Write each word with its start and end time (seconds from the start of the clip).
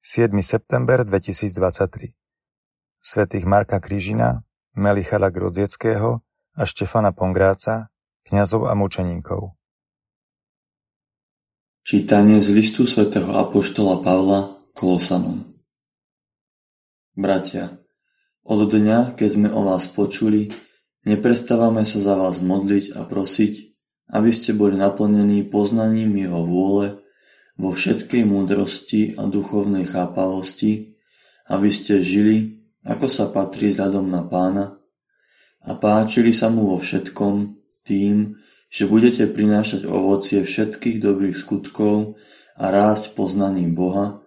7. 0.00 0.32
september 0.40 1.04
2023 1.04 2.16
svätých 3.04 3.44
Marka 3.44 3.76
Križina, 3.84 4.40
Melichala 4.72 5.28
Grodzieckého 5.28 6.24
a 6.56 6.62
Štefana 6.64 7.12
Pongráca, 7.12 7.92
kňazov 8.24 8.64
a 8.64 8.72
mučeníkov. 8.72 9.52
Čítanie 11.84 12.40
z 12.40 12.48
listu 12.48 12.88
svätého 12.88 13.28
Apoštola 13.36 14.00
Pavla 14.00 14.56
Kolosanom 14.72 15.52
Bratia, 17.12 17.76
od 18.40 18.72
dňa, 18.72 19.20
keď 19.20 19.28
sme 19.28 19.48
o 19.52 19.68
vás 19.68 19.84
počuli, 19.84 20.48
neprestávame 21.04 21.84
sa 21.84 22.00
za 22.00 22.16
vás 22.16 22.40
modliť 22.40 22.96
a 22.96 23.04
prosiť, 23.04 23.52
aby 24.16 24.32
ste 24.32 24.56
boli 24.56 24.80
naplnení 24.80 25.44
poznaním 25.44 26.16
Jeho 26.16 26.40
vôle 26.48 27.04
vo 27.60 27.76
všetkej 27.76 28.24
múdrosti 28.24 29.20
a 29.20 29.28
duchovnej 29.28 29.84
chápavosti, 29.84 30.96
aby 31.52 31.68
ste 31.68 32.00
žili, 32.00 32.64
ako 32.88 33.06
sa 33.12 33.28
patrí 33.28 33.68
vzhľadom 33.68 34.08
na 34.08 34.24
pána, 34.24 34.80
a 35.60 35.76
páčili 35.76 36.32
sa 36.32 36.48
mu 36.48 36.72
vo 36.72 36.80
všetkom 36.80 37.60
tým, 37.84 38.40
že 38.72 38.88
budete 38.88 39.28
prinášať 39.28 39.84
ovocie 39.84 40.40
všetkých 40.40 41.04
dobrých 41.04 41.36
skutkov 41.36 42.16
a 42.56 42.72
rásť 42.72 43.12
poznaním 43.12 43.76
Boha, 43.76 44.24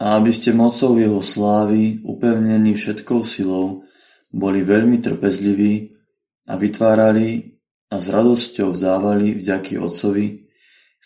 a 0.00 0.16
aby 0.16 0.30
ste 0.30 0.54
mocou 0.54 0.94
Jeho 0.94 1.20
slávy, 1.20 1.98
upevnení 2.06 2.78
všetkou 2.78 3.26
silou, 3.26 3.82
boli 4.30 4.62
veľmi 4.62 5.02
trpezliví 5.02 5.90
a 6.46 6.54
vytvárali 6.54 7.58
a 7.90 7.98
s 7.98 8.06
radosťou 8.06 8.78
vzdávali 8.78 9.42
vďaky 9.42 9.74
Otcovi, 9.76 10.49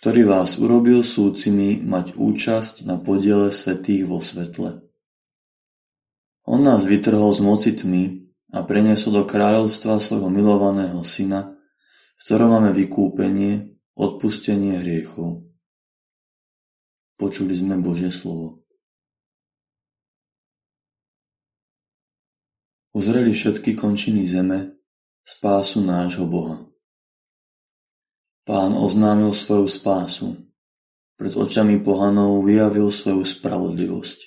ktorý 0.04 0.28
vás 0.28 0.60
urobil 0.60 1.00
súcimi 1.00 1.80
mať 1.80 2.20
účasť 2.20 2.84
na 2.84 3.00
podiele 3.00 3.48
svätých 3.48 4.04
vo 4.04 4.20
svetle. 4.20 4.84
On 6.44 6.60
nás 6.60 6.84
vytrhol 6.84 7.32
z 7.32 7.40
moci 7.40 7.72
tmy 7.72 8.28
a 8.52 8.68
preniesol 8.68 9.16
do 9.16 9.24
kráľovstva 9.24 9.96
svojho 10.04 10.28
milovaného 10.28 11.00
syna, 11.08 11.56
v 11.56 12.20
ktorom 12.20 12.52
máme 12.52 12.76
vykúpenie, 12.76 13.80
odpustenie 13.96 14.84
hriechov. 14.84 15.48
Počuli 17.16 17.56
sme 17.56 17.80
Božie 17.80 18.12
slovo. 18.12 18.60
Uzreli 22.92 23.32
všetky 23.32 23.72
končiny 23.72 24.28
zeme 24.28 24.76
spásu 25.24 25.80
nášho 25.80 26.28
Boha. 26.28 26.73
Pán 28.44 28.76
oznámil 28.76 29.32
svoju 29.32 29.64
spásu. 29.64 30.36
Pred 31.16 31.32
očami 31.32 31.80
pohanov 31.80 32.44
vyjavil 32.44 32.92
svoju 32.92 33.24
spravodlivosť. 33.24 34.20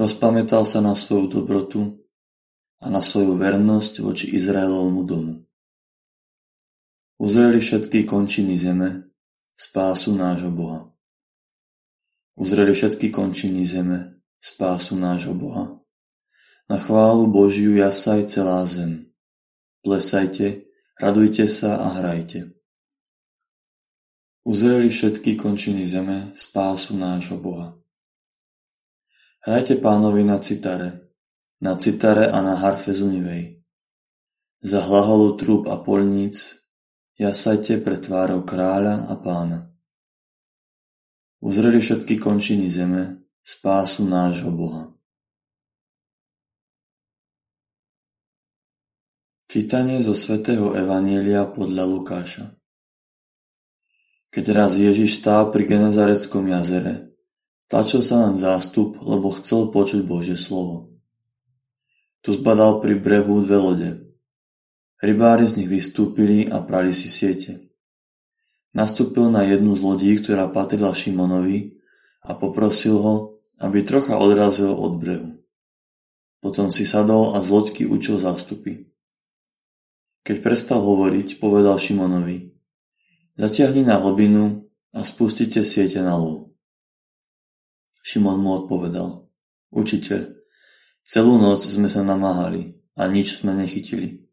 Rozpamätal 0.00 0.64
sa 0.64 0.80
na 0.80 0.96
svoju 0.96 1.28
dobrotu 1.28 2.00
a 2.80 2.88
na 2.88 3.04
svoju 3.04 3.36
vernosť 3.36 4.00
voči 4.00 4.32
Izraelovmu 4.32 5.02
domu. 5.04 5.34
Uzreli 7.18 7.60
všetky 7.60 8.06
končiny 8.06 8.54
zeme 8.56 9.10
spásu 9.58 10.14
nášho 10.14 10.54
Boha. 10.54 10.88
Uzreli 12.38 12.72
všetky 12.72 13.10
končiny 13.10 13.66
zeme 13.66 14.22
spásu 14.38 14.94
nášho 14.94 15.34
Boha. 15.34 15.82
Na 16.70 16.78
chválu 16.78 17.26
Božiu 17.26 17.74
jasaj 17.76 18.30
celá 18.30 18.62
zem. 18.64 19.10
Plesajte, 19.82 20.70
radujte 20.96 21.50
sa 21.50 21.82
a 21.82 21.98
hrajte. 21.98 22.57
Uzreli 24.48 24.88
všetky 24.88 25.36
končiny 25.36 25.84
zeme 25.84 26.32
spásu 26.32 26.96
nášho 26.96 27.36
Boha. 27.36 27.76
Hrajte 29.44 29.76
pánovi 29.76 30.24
na 30.24 30.40
citare, 30.40 31.12
na 31.60 31.76
citare 31.76 32.32
a 32.32 32.40
na 32.40 32.56
harfe 32.56 32.96
zunivej. 32.96 33.60
Za 34.64 34.80
hlaholu 34.88 35.36
trúb 35.36 35.68
a 35.68 35.76
polníc 35.76 36.64
jasajte 37.20 37.76
pre 37.84 38.00
tvárou 38.00 38.40
kráľa 38.40 39.12
a 39.12 39.20
pána. 39.20 39.68
Uzreli 41.44 41.84
všetky 41.84 42.16
končiny 42.16 42.72
zeme 42.72 43.20
spásu 43.44 44.08
nášho 44.08 44.48
Boha. 44.48 44.96
Čítanie 49.44 50.00
zo 50.00 50.16
svätého 50.16 50.72
Evanielia 50.72 51.44
podľa 51.44 51.84
Lukáša 51.84 52.57
keď 54.28 54.44
raz 54.52 54.76
Ježiš 54.76 55.24
stál 55.24 55.48
pri 55.48 55.64
Genezareckom 55.64 56.44
jazere, 56.52 57.16
tlačil 57.72 58.04
sa 58.04 58.28
na 58.28 58.36
zástup, 58.36 59.00
lebo 59.00 59.32
chcel 59.40 59.72
počuť 59.72 60.04
Božie 60.04 60.36
slovo. 60.36 60.92
Tu 62.20 62.36
zbadal 62.36 62.82
pri 62.84 62.98
brehu 63.00 63.40
dve 63.40 63.56
lode. 63.56 63.90
Rybári 64.98 65.46
z 65.46 65.62
nich 65.62 65.70
vystúpili 65.70 66.50
a 66.50 66.60
prali 66.60 66.90
si 66.92 67.06
siete. 67.06 67.70
Nastúpil 68.74 69.32
na 69.32 69.46
jednu 69.46 69.72
z 69.78 69.80
lodí, 69.80 70.12
ktorá 70.18 70.50
patrila 70.50 70.92
Šimonovi 70.92 71.78
a 72.20 72.36
poprosil 72.36 73.00
ho, 73.00 73.14
aby 73.62 73.86
trocha 73.86 74.18
odrazil 74.18 74.74
od 74.74 74.98
brehu. 75.00 75.30
Potom 76.38 76.68
si 76.68 76.84
sadol 76.84 77.34
a 77.34 77.42
z 77.42 77.48
loďky 77.48 77.82
učil 77.88 78.20
zástupy. 78.20 78.90
Keď 80.26 80.36
prestal 80.44 80.84
hovoriť, 80.84 81.40
povedal 81.40 81.80
Šimonovi, 81.80 82.57
Zatiahni 83.38 83.86
na 83.86 84.02
hlbinu 84.02 84.66
a 84.90 85.06
spustite 85.06 85.62
siete 85.62 86.02
na 86.02 86.18
lov. 86.18 86.58
Šimon 88.02 88.42
mu 88.42 88.58
odpovedal. 88.58 89.30
Učiteľ, 89.70 90.42
celú 91.06 91.38
noc 91.38 91.62
sme 91.62 91.86
sa 91.86 92.02
namáhali 92.02 92.82
a 92.98 93.06
nič 93.06 93.38
sme 93.38 93.54
nechytili. 93.54 94.26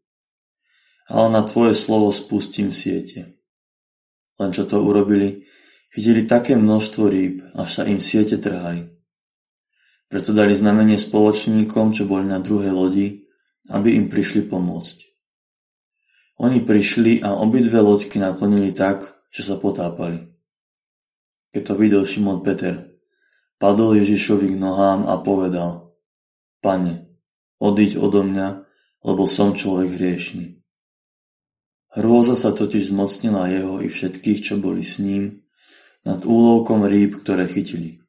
Ale 1.06 1.30
na 1.30 1.46
tvoje 1.46 1.78
slovo 1.78 2.10
spustím 2.10 2.74
siete. 2.74 3.38
Len 4.42 4.50
čo 4.50 4.66
to 4.66 4.82
urobili, 4.82 5.46
chytili 5.94 6.26
také 6.26 6.58
množstvo 6.58 7.06
rýb, 7.06 7.46
až 7.54 7.68
sa 7.70 7.82
im 7.86 8.02
siete 8.02 8.42
trhali. 8.42 8.90
Preto 10.10 10.34
dali 10.34 10.58
znamenie 10.58 10.98
spoločníkom, 10.98 11.94
čo 11.94 12.10
boli 12.10 12.26
na 12.26 12.42
druhej 12.42 12.74
lodi, 12.74 13.22
aby 13.70 13.94
im 13.94 14.10
prišli 14.10 14.50
pomôcť. 14.50 15.15
Oni 16.36 16.60
prišli 16.60 17.24
a 17.24 17.32
obidve 17.32 17.80
loďky 17.80 18.20
naplnili 18.20 18.76
tak, 18.76 19.08
že 19.32 19.40
sa 19.40 19.56
potápali. 19.56 20.28
Keď 21.56 21.62
to 21.64 21.74
videl 21.80 22.04
Šimon 22.04 22.44
Peter, 22.44 22.92
padol 23.56 23.96
Ježišovi 23.96 24.52
k 24.52 24.60
nohám 24.60 25.08
a 25.08 25.16
povedal 25.24 25.96
Pane, 26.60 27.08
odiď 27.56 27.96
odo 27.96 28.20
mňa, 28.20 28.48
lebo 29.08 29.24
som 29.24 29.56
človek 29.56 29.96
hriešný. 29.96 30.60
Hrôza 31.96 32.36
sa 32.36 32.52
totiž 32.52 32.92
zmocnila 32.92 33.48
jeho 33.48 33.80
i 33.80 33.88
všetkých, 33.88 34.44
čo 34.44 34.60
boli 34.60 34.84
s 34.84 35.00
ním, 35.00 35.48
nad 36.04 36.20
úlovkom 36.20 36.84
rýb, 36.84 37.16
ktoré 37.16 37.48
chytili. 37.48 38.04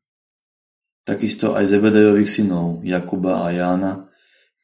Takisto 1.08 1.56
aj 1.56 1.72
Zebedejových 1.72 2.28
synov, 2.28 2.84
Jakuba 2.84 3.48
a 3.48 3.56
Jána, 3.56 4.12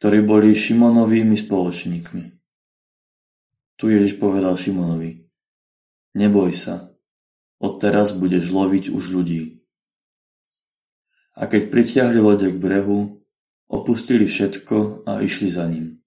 ktorí 0.04 0.28
boli 0.28 0.52
Šimonovými 0.52 1.40
spoločníkmi. 1.40 2.43
Tu 3.78 3.90
Ježiš 3.90 4.22
povedal 4.22 4.54
Šimonovi, 4.54 5.26
neboj 6.14 6.54
sa, 6.54 6.94
odteraz 7.58 8.14
budeš 8.14 8.54
loviť 8.54 8.94
už 8.94 9.04
ľudí. 9.10 9.66
A 11.34 11.50
keď 11.50 11.74
pritiahli 11.74 12.22
lode 12.22 12.48
k 12.54 12.58
brehu, 12.62 13.26
opustili 13.66 14.30
všetko 14.30 15.10
a 15.10 15.26
išli 15.26 15.50
za 15.50 15.66
ním. 15.66 15.98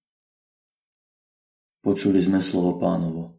Počuli 1.82 2.22
sme 2.22 2.38
slovo 2.42 2.78
pánovo. 2.78 3.35